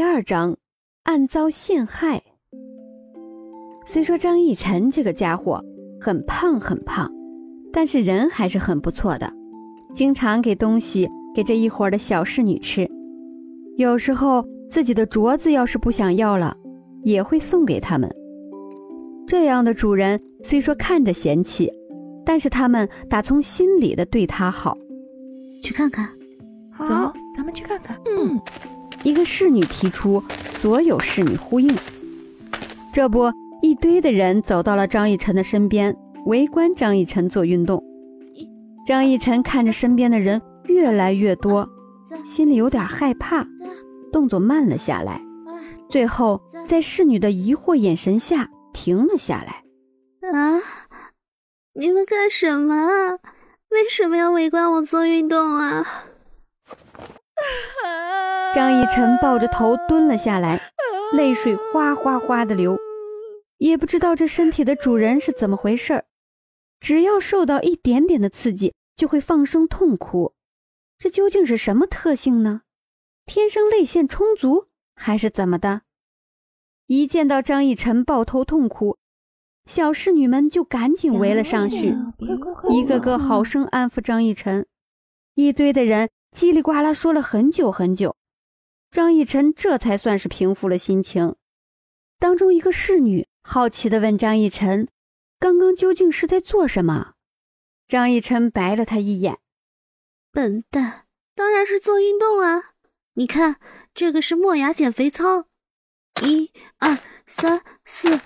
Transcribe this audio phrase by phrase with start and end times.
[0.00, 0.56] 第二章，
[1.02, 2.22] 暗遭陷害。
[3.84, 5.62] 虽说张逸晨这个家伙
[6.00, 7.12] 很胖很胖，
[7.70, 9.30] 但是人还是很不错的，
[9.94, 12.88] 经常给东西给这一伙的小侍女吃。
[13.76, 16.56] 有时候自己的镯子要是不想要了，
[17.02, 18.10] 也会送给他们。
[19.26, 21.70] 这样的主人虽说看着嫌弃，
[22.24, 24.78] 但是他们打从心里的对他好。
[25.62, 26.08] 去看看，
[26.78, 28.00] 走，咱们去看看。
[28.06, 28.40] 嗯。
[29.02, 30.22] 一个侍女提出，
[30.58, 31.74] 所有侍女呼应。
[32.92, 33.30] 这不，
[33.62, 37.82] 一堆的人走到了张逸晨的身边，围观张逸晨做运动。
[38.86, 41.68] 张逸晨看着身边的人越来越多，
[42.24, 43.46] 心里有点害怕，
[44.12, 45.20] 动作慢了下来。
[45.88, 49.62] 最后，在侍女的疑惑眼神下，停了下来。
[50.32, 50.60] 啊！
[51.74, 53.18] 你们干什么？
[53.70, 55.86] 为什么要围观我做运动啊？
[58.52, 60.60] 张逸晨抱着头蹲了下来，
[61.16, 62.76] 泪水哗哗哗的流，
[63.58, 66.04] 也不知道这身体的主人是怎么回事儿，
[66.80, 70.34] 只要受到一点点的刺激就会放声痛哭，
[70.98, 72.62] 这究竟是什么特性呢？
[73.24, 75.82] 天生泪腺充足还是怎么的？
[76.88, 78.98] 一见到张逸晨抱头痛哭，
[79.66, 81.94] 小侍女们就赶紧围了上去，
[82.72, 84.66] 一个个好生安抚张逸晨，
[85.34, 86.10] 一堆的人。
[86.32, 88.14] 叽里呱啦说了很久很久，
[88.90, 91.36] 张逸晨这才算是平复了心情。
[92.18, 94.88] 当中一个侍女好奇地问张逸晨
[95.38, 97.14] ：“刚刚究竟是在做什么？”
[97.86, 99.38] 张逸晨白了他一眼
[100.32, 102.72] ：“笨蛋，当然是做运动啊！
[103.14, 103.60] 你看，
[103.94, 105.46] 这个是磨牙减肥操，
[106.22, 108.20] 一、二、三、四，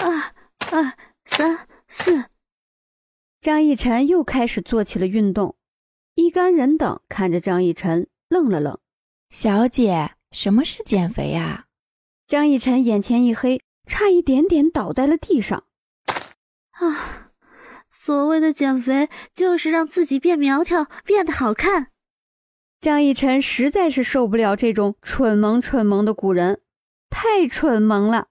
[0.00, 0.34] 二、
[0.72, 2.24] 二、三、四。”
[3.40, 5.56] 张逸晨又开始做起了运动。
[6.14, 8.78] 一干人等看着张逸晨，愣了愣。
[9.30, 11.66] 小姐，什么是减肥呀？
[12.26, 15.64] 张逸晨眼前一黑，差一点点倒在了地上。
[16.72, 17.30] 啊，
[17.88, 21.92] 所谓的减肥，就是让自己变苗条，变得好看。
[22.80, 26.60] 张逸晨实在是受不了这种蠢萌蠢萌的古人，
[27.08, 28.26] 太蠢萌了。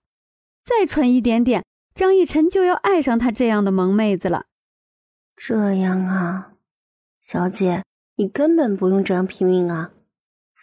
[0.66, 1.66] 再蠢一点点，
[1.96, 4.48] 张逸晨就要爱上他这样的萌妹子了。
[5.36, 6.54] 这样啊。
[7.22, 7.84] 小姐，
[8.18, 9.92] 你根本不用这样拼命啊！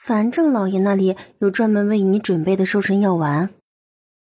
[0.07, 3.53] 反正老爷那里有专门为你准备的瘦身药丸。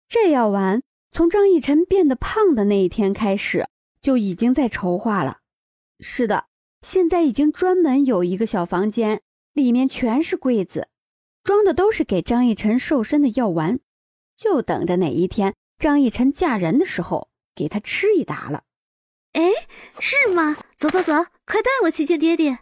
[0.09, 3.69] 这药丸从张逸晨变得胖的那一天开始
[4.00, 5.41] 就已经在筹划了。
[6.00, 6.47] 是的，
[6.81, 9.21] 现在已经专门有一个小房间，
[9.53, 10.89] 里面全是柜子，
[11.43, 13.78] 装的都是给张逸晨瘦身的药丸，
[14.39, 18.62] 就等着哪一天张逸晨嫁人的时候给他吃一打了。
[19.34, 19.51] 哎，
[19.99, 20.56] 是吗？
[20.78, 21.12] 走走走，
[21.45, 22.61] 快带我去见爹爹。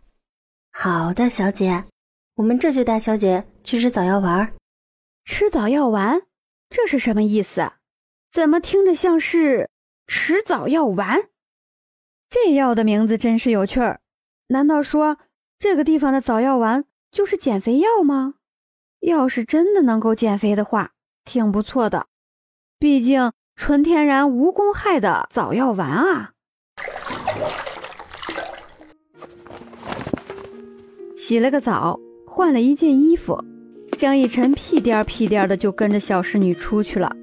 [0.72, 1.84] 好的，小姐，
[2.36, 4.54] 我们这就带小姐去吃早药丸。
[5.24, 6.22] 吃早药丸，
[6.70, 7.72] 这是什么意思？
[8.30, 9.68] 怎么听着像是
[10.06, 11.28] 吃早药丸？
[12.30, 14.00] 这药的名字真是有趣儿。
[14.46, 15.18] 难道说
[15.58, 18.34] 这个地方的早药丸就是减肥药吗？
[19.00, 20.92] 要是真的能够减肥的话，
[21.24, 22.06] 挺不错的。
[22.78, 26.32] 毕竟纯天然无公害的早药丸啊。
[31.16, 32.00] 洗了个澡，
[32.34, 33.38] 换了一件衣服，
[33.98, 37.14] 张逸晨屁颠屁颠的就跟着小侍女出去了。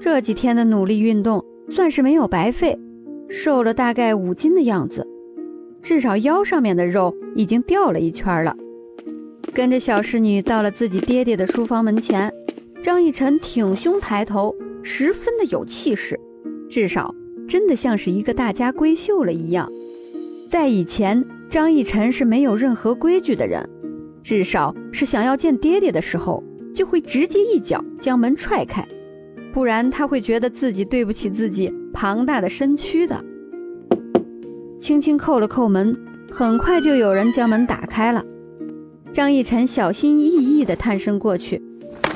[0.00, 2.74] 这几天的努力运动算是没有白费，
[3.28, 5.06] 瘦了大概五斤的样子，
[5.82, 8.56] 至少腰上面的肉已经掉了一圈了。
[9.52, 12.32] 跟着小侍女到了自己爹爹的书房门前，
[12.82, 16.18] 张逸晨挺胸抬头，十分的有气势，
[16.70, 17.14] 至少。
[17.46, 19.70] 真的像是一个大家闺秀了一样。
[20.48, 23.68] 在以前，张逸晨是没有任何规矩的人，
[24.24, 26.42] 至少是想要见爹爹的时候，
[26.74, 28.82] 就会直接一脚将门踹开，
[29.52, 33.22] 不然他会觉得自己对不起自己庞大的身躯的。
[34.80, 35.94] 轻轻扣了扣门，
[36.32, 38.24] 很快就有人将门打开了。
[39.12, 41.62] 张逸晨小心翼翼地探身过去，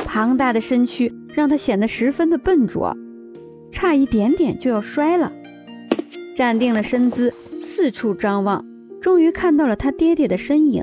[0.06, 2.96] 庞大的身躯让他显得十分的笨拙。
[3.70, 5.30] 差一点点就要摔了，
[6.34, 7.32] 站定了身姿，
[7.62, 8.64] 四处张望，
[8.98, 10.82] 终于看到了他爹爹的身影。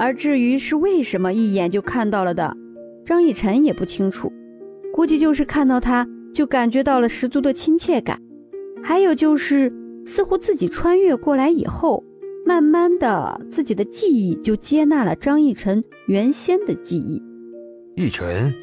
[0.00, 2.56] 而至于是为什么一眼就看到了的，
[3.04, 4.32] 张逸晨也不清楚，
[4.94, 8.18] 估计就是看到他就感觉到了十足的亲切感，
[8.82, 9.70] 还有就是
[10.06, 12.02] 似乎自己穿越过来以后，
[12.46, 17.22] 慢慢的自己的记忆就接纳了张逸晨原先的记忆。
[17.94, 18.54] 逸晨，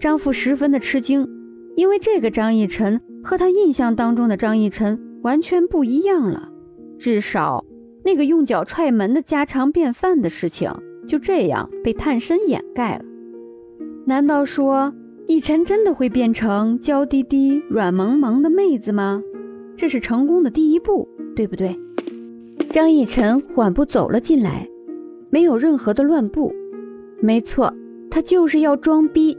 [0.00, 1.28] 张父十分的吃惊。
[1.76, 6.48] 因为这个张逸晨和他印象当中的张逸晨完全不一样了，
[6.98, 7.64] 至少
[8.08, 10.72] 那个用脚踹门的家常便饭的事情
[11.06, 13.04] 就这样被探身掩盖了。
[14.06, 14.94] 难道说
[15.26, 19.22] 逸晨真的会变成娇滴滴、软萌萌的妹子吗？
[19.76, 21.06] 这是成功的第一步，
[21.36, 21.78] 对不对？
[22.70, 24.66] 张逸晨缓步走了进来，
[25.28, 26.50] 没有任何的乱步。
[27.20, 27.70] 没错，
[28.10, 29.36] 他就是要装逼，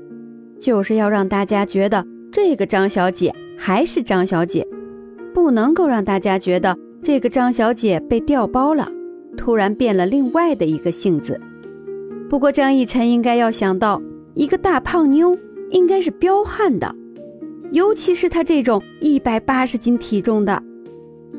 [0.60, 4.68] 就是要让大家觉得这个张小姐还是张小姐，
[5.34, 8.92] 不能够让大家觉得这个张小姐被调包了，
[9.38, 11.40] 突然变了另外的一个性子。
[12.30, 14.02] 不过张逸晨应该要想到，
[14.36, 15.38] 一个大胖妞
[15.72, 16.96] 应该是彪悍的，
[17.72, 20.62] 尤其是她这种一百八十斤体重的。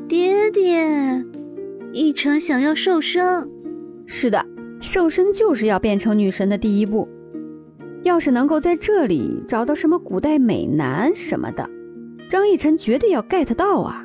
[0.07, 1.23] 爹爹，
[1.93, 3.49] 逸晨想要瘦身。
[4.05, 4.45] 是的。
[4.81, 7.07] 瘦身就是要变成女神的第一步。
[8.01, 11.69] 要是能够在这里找到什么古代美男什么的，
[12.27, 14.03] 张逸晨绝对要 get 到啊，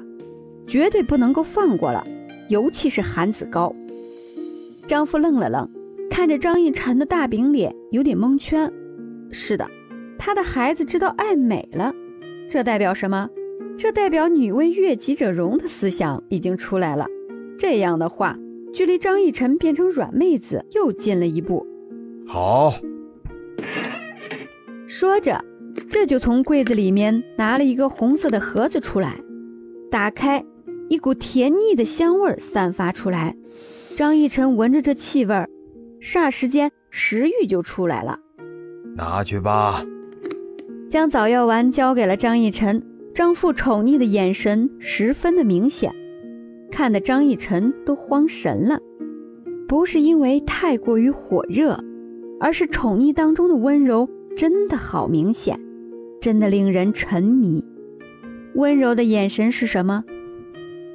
[0.67, 2.07] 绝对不能够放过了。
[2.49, 3.75] 尤其是韩子高。
[4.87, 5.69] 张父愣了愣，
[6.11, 8.73] 看着张逸晨的大饼脸，有点蒙圈。
[9.31, 9.69] 是的，
[10.19, 11.93] 他的孩子知道爱美了，
[12.49, 13.29] 这代表什么？
[13.77, 17.07] 这代表女为悦己者容的思想已经出来了。
[17.59, 18.39] 这样的话。
[18.75, 21.67] 距离张逸晨变成软妹子又近了一步。
[22.27, 22.75] 好，
[24.87, 25.43] 说着，
[25.89, 29.19] 这就从柜子里面拿了一个红色的盒子出来，
[29.91, 30.45] 打开，
[30.89, 33.37] 一股甜腻的香味散发出来。
[33.97, 35.35] 张逸晨闻着这气味，
[36.01, 38.19] 霎时间食欲就出来了。
[38.95, 39.85] 拿去吧。
[40.91, 42.83] 将早药丸交给了张逸晨，
[43.15, 45.93] 张父宠溺的眼神十分的明显。
[46.71, 48.79] 看得张逸晨都慌神了，
[49.67, 51.79] 不是因为太过于火热，
[52.39, 55.59] 而是宠溺当中的温柔真的好明显，
[56.21, 57.65] 真的令人沉迷。
[58.55, 60.05] 温柔的眼神是什么？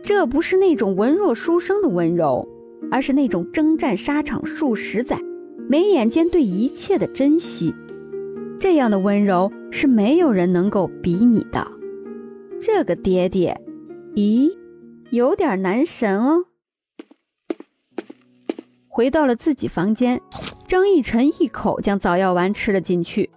[0.03, 2.47] 这不是那种文弱书生的温柔，
[2.91, 5.19] 而是那种征战沙场数十载，
[5.69, 7.73] 眉眼间对一切的珍惜。
[8.59, 11.65] 这样的温柔是没有人能够比拟的。
[12.59, 13.59] 这个爹爹，
[14.15, 14.51] 咦？
[15.11, 16.45] 有点男神哦。
[18.87, 20.21] 回到了自己房间，
[20.67, 23.29] 张逸晨一口将早药丸吃了进去。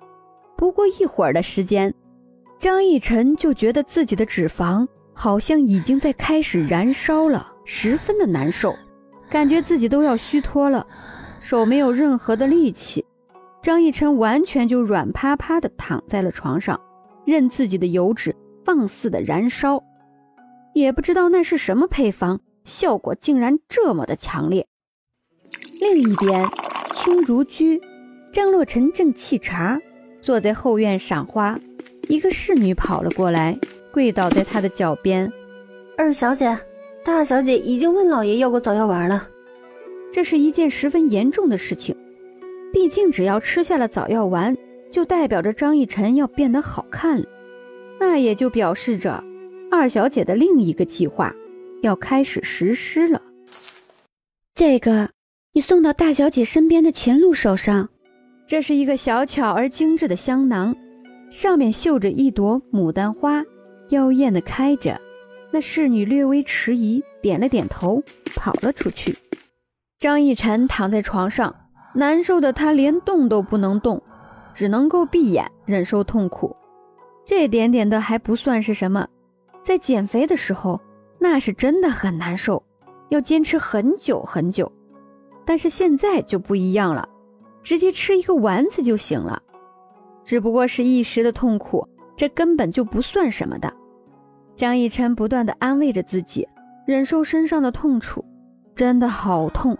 [0.56, 1.94] 不过一会儿的时间，
[2.58, 8.74] 张逸晨就觉得自己的脂肪好像已经在开始燃烧了，十分的难受，
[9.30, 10.86] 感觉自己都要虚脱了，
[11.40, 13.04] 手没有任何的力气。
[13.62, 16.78] 张逸晨完全就软趴趴的躺在了床上，
[17.24, 18.34] 任自己的油脂
[18.64, 19.82] 放肆的燃烧。
[20.74, 24.66] 也不知道那是什么配方，效果竟然这么的强烈。
[25.80, 26.46] 另一边，
[26.92, 27.80] 青竹居，
[28.32, 29.80] 张洛尘正沏茶，
[30.20, 31.58] 坐在后院赏花。
[32.08, 33.58] 一个侍女跑了过来，
[33.94, 35.32] 跪倒在他的脚边
[35.96, 36.58] ：“二小姐，
[37.04, 39.28] 大小姐已经问老爷要过早药丸了。
[40.12, 41.96] 这是一件十分严重的事情，
[42.72, 44.56] 毕竟只要吃下了早药丸，
[44.90, 47.24] 就代表着张逸晨要变得好看了，
[48.00, 49.22] 那也就表示着……”
[49.70, 51.32] 二小姐的另一个计划
[51.82, 53.22] 要开始实施了。
[54.56, 55.08] 这个，
[55.52, 57.88] 你送到大小姐身边的秦露手上。
[58.46, 60.74] 这是一个小巧而精致的香囊，
[61.30, 63.42] 上面绣着一朵牡丹花，
[63.90, 65.00] 妖艳的开着。
[65.50, 68.02] 那侍女略微迟疑，点了点头，
[68.34, 69.16] 跑了出去。
[70.00, 71.54] 张逸晨躺在床上，
[71.94, 74.02] 难受的他连动都不能动，
[74.52, 76.56] 只能够闭眼忍受痛苦。
[77.24, 79.06] 这点点的还不算是什么。
[79.62, 80.80] 在减肥的时候，
[81.18, 82.62] 那是真的很难受，
[83.08, 84.70] 要坚持很久很久。
[85.46, 87.08] 但是现在就不一样了，
[87.62, 89.40] 直接吃一个丸子就行了，
[90.24, 93.72] 只不过是一时的痛苦，这根本就不算什么的。
[94.56, 96.46] 张逸琛不断的安慰着自己，
[96.86, 98.24] 忍受身上的痛楚，
[98.76, 99.76] 真的好痛，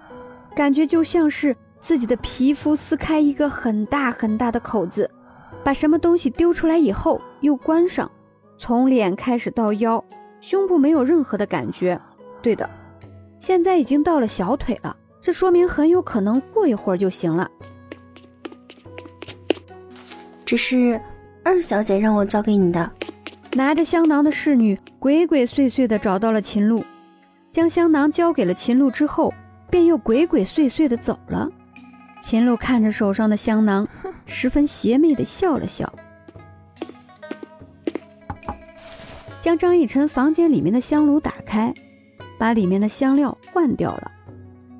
[0.54, 5.08] 感觉就像是自己的皮肤撕开一个很大很大的口子，
[5.62, 8.10] 把什么东西丢出来以后又关上。
[8.58, 10.02] 从脸开始到腰，
[10.40, 12.00] 胸部没有任何的感觉。
[12.40, 12.68] 对的，
[13.40, 17.50] 现在已经到了小腿了，这说明很有可能过一会儿就行了。
[20.44, 21.00] 只是
[21.44, 22.90] 二小姐让我交给你的。
[23.52, 26.82] 拿着香囊的侍女鬼鬼祟祟的找到了秦露，
[27.52, 29.32] 将香囊交给了秦露之后，
[29.70, 31.48] 便又鬼鬼祟祟的走了。
[32.20, 33.86] 秦露看着手上的香囊，
[34.26, 35.92] 十分邪魅的笑了笑。
[39.42, 41.72] 将张逸晨房间里面的香炉打开，
[42.38, 44.10] 把里面的香料换掉了，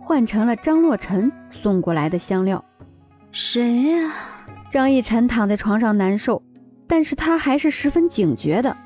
[0.01, 2.65] 换成了张洛尘送过来的香料。
[3.31, 4.11] 谁呀？
[4.71, 6.43] 张逸晨躺在床上难受，
[6.87, 8.77] 但是他还是十分警觉的。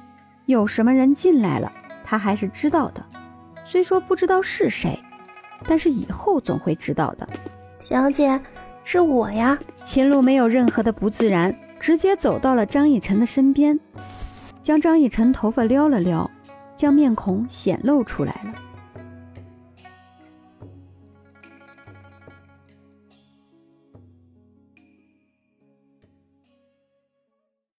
[0.47, 1.71] 有什么人进来了，
[2.05, 3.05] 他还是知道的。
[3.67, 4.99] 虽说不知道是谁，
[5.67, 7.28] 但是以后总会知道的。
[7.78, 8.40] 小姐，
[8.83, 9.59] 是我呀。
[9.85, 13.78] 秦璐没有任何的不自然，直接走到了张逸晨的身边，
[14.62, 16.31] 将张逸晨头发撩了撩，
[16.76, 18.55] 将面孔显露出来了。